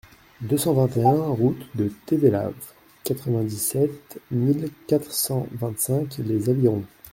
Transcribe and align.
deux 0.41 0.57
cent 0.57 0.73
vingt 0.73 0.97
et 0.97 1.05
un 1.05 1.27
route 1.27 1.61
du 1.77 1.91
Tévelave, 2.07 2.55
quatre-vingt-dix-sept 3.03 4.19
mille 4.31 4.71
quatre 4.87 5.11
cent 5.11 5.45
vingt-cinq 5.51 6.17
Les 6.25 6.49
Avirons 6.49 6.83